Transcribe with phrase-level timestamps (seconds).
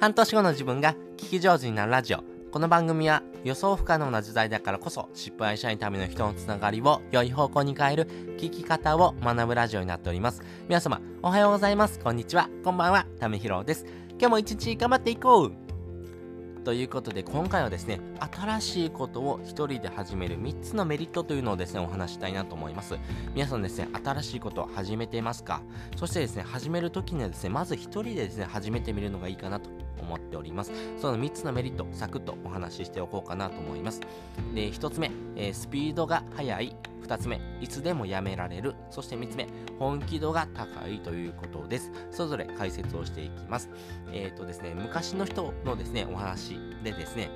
[0.00, 2.22] 半年後の自分が聞き上手になるラジオ。
[2.52, 10.40] この番組は予想不可能な時代だからこそ失敗しないための人のつながりを良い方向に変える聞き方を学ぶラジオになっております。
[10.68, 11.98] 皆様、おはようございます。
[11.98, 12.48] こんにちは。
[12.62, 13.06] こんばんは。
[13.18, 13.86] ためひろです。
[14.10, 15.52] 今日も一日頑張っていこう
[16.62, 17.98] ということで今回はですね
[18.30, 22.98] 新しいことを一人で始める3つのメリットというのをですねお話したいなと思います
[23.34, 25.62] 皆さんですね新しいことを始めていますか？
[25.96, 29.70] そしてですね始める時にはですねまず一人でですね始めてみるのがいいかなと
[30.00, 34.00] 思っておりますその3つのメリットサクッとお話ししておこうかなと思います
[34.54, 36.76] で1つ目、えー、スピードが速い
[37.08, 38.74] 2つ目、いつでもやめられる。
[38.90, 39.48] そして3つ目、
[39.78, 41.90] 本気度が高いということです。
[42.10, 43.70] それぞれ解説をしていきます。
[44.12, 47.30] えっ、ー、とですね、昔の人のですね、お話でですね、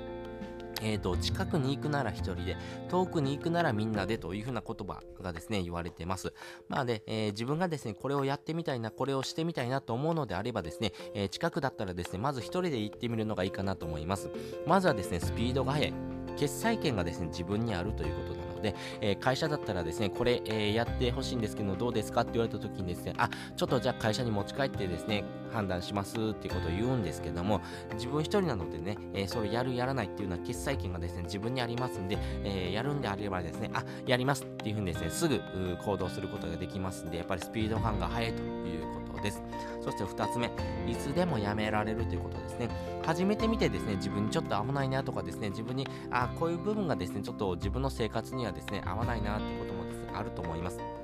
[0.83, 2.57] えーと、近くに行くなら一人で、
[2.89, 6.33] 遠くに行くならみんなでというふうな言葉がですね、言われてます。
[6.67, 14.29] まあで、えー、自分がですね、これをやってみたいな、これをしてみたいなと思うのであればですね、えー、近くだったらですね、まず一人で行ってみるのがいいかなと思います。
[14.67, 15.93] まずはですね、スピードが速い。
[16.35, 25.23] 決済権がですね、自分にあるということなので、えー、会社だったらですね、これ、えー、やってほしいんですけど、どうですかって言われた時にですね、あ、ちょっとじゃあ会社に持ち帰ってですね、
[25.53, 27.61] 判断しますっていうことを言うんですけども、
[27.93, 35.41] 自分一人なのでね、えー、それやるやらないっていうのは決済権がですね、自分にありますんで、えやるんであればですね、あ、やりますっていうふうにですね、すぐ
[35.85, 39.41] 行動することができますんで、やっぱりスピード感が速いということです。
[39.81, 40.47] そして2つ目、
[40.91, 42.69] いつでもやめられるということですね。
[43.05, 51.02] 始めてみてですね、自分にちょっと合わないなとかですね、自分に、あ、こういう部分がですね、ちょっと自分の生活にはですね、合わないなってこともですね、あると思います。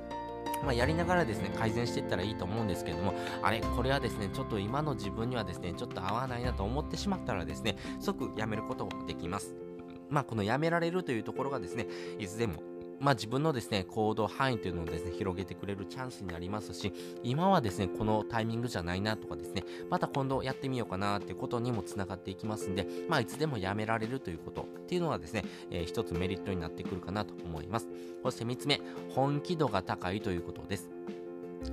[0.62, 9.54] まあ、やりながらですね、改善していったらいいと思うんですけれども、あれ、これはですね、ちょっと今の自分にはですね、ちょっと合わないなと思ってしまったらですね、即やめることもできます。
[10.08, 11.86] まあ、このやめられるというところがですね、
[12.18, 12.62] いつでも
[13.00, 27.86] まあ、自分のですね、行動範囲というのをですね、広げてくれるチャンスになりますし、今はですね、このタイミングじゃないなとかですね、また今度やってみようかなっていうことにもつながっていきますんで、まあ、いつでもやめられるということっていうのはですね、えー、一つメリットになってくるかなと思います。
[28.24, 28.80] そして3つ目、
[29.14, 30.90] 本気度が高いということです。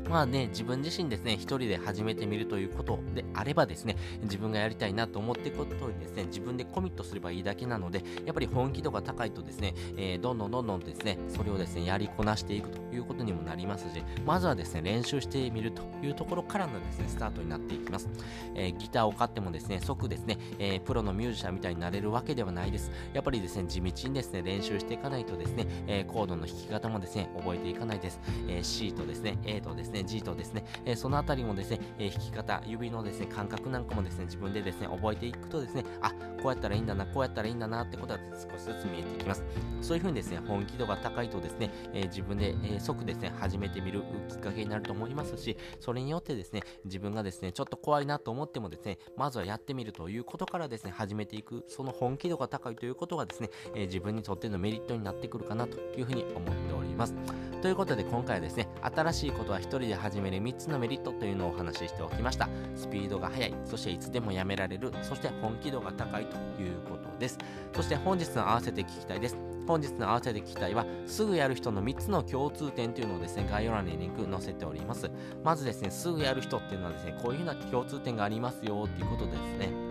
[0.10, 18.10] まあね、自分自身ですね、一人で始めてみるということであればですね、自分がやりたいなと思っていくことにですね、自分でコミットすればいいだけなので、やっぱり本気度が高いとですね、えー、どんどんどんどんですね、それをですね、やりこなしていくということにもなりますし、まずはですね、練習してみるというところからのですね、スタートになっていきます。
[18.56, 22.92] えー、ギターを買ってもですね、即ですね、えー、プロのミュージシャンみたいになれるわけではないです。
[23.14, 28.20] やっぱりですね、地道にですね、練習していかないとですね、えコードの弾き方もですね、覚えていかないです。
[28.48, 36.12] え C とですね、A とですね、G とですね、えそのあたりもですね、え弾き方、指のですね、感覚なんかもですね、自分でですね、覚えていくとですね、あ、
[36.42, 39.44] こうやったらいいんだな、こうやったらいいんだなってことは少しずつ見えてきます。
[39.82, 57.16] そういう風にですね、本気度が高いとですね、え自分で、え即ですね、始めてみるきっかけになると思いますし、それによってですね、自分がですね、ちょっと怖いなと思ってもですね、まずはやってみるということからですね、始めていく、その本気度が高いということがですね、え自分にとってのメリットになってくるかなというふうに思っております。
[57.62, 62.48] ということで今回はですね、新しいことは一人で始める3つのメリットというのをお話ししておきました。
[62.76, 67.40] スピードが速い、そしていつでもやめられる、そして本気度が高いということです。
[67.74, 69.38] そして本日の合わせて聞きたいです。
[69.68, 75.10] 本日の合わせて聞きたいは、すぐやる人の3つの共通点というのをですね、概要欄にリンク載せております。
[75.44, 79.87] まずですね、すぐやる人っていうのはですね、こういうふうな共通点がありますよっていうことですね。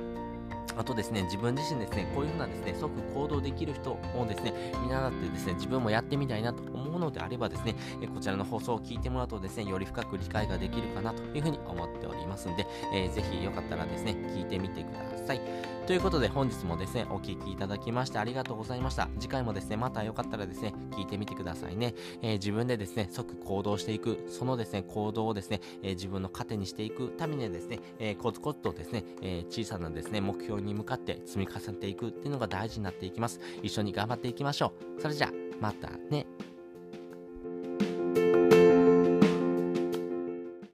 [0.76, 15.76] あとですね、自分自身ですね、こういうふうなですね、即行動できる人をですね、見習ってですね、自分もやってみたいなと思うのであればですね、えこちらの放送を聞いてもらうとですね、より深く理解ができるかなというふうに思っておりますんで、えー、ぜひよかったらですね、聞いてみてください。
[15.86, 19.08] ということで本日もですね、お聴きいただきましてありがとうございました。
[19.20, 21.94] 次回もですね、またよかったらですね、聞いてみてくださいね。
[22.22, 33.40] えー、自分でですね、即行動していく、そのですね、行動をですね、えー、自分の糧にしていくためにはですね、え、コツコツとですね、え小さなですね、目標にに向かって積み重ねていくっていうのが大事になっていきます。
[33.62, 35.00] 一緒に頑張っていきましょう。
[35.00, 36.26] それじゃあ、またね。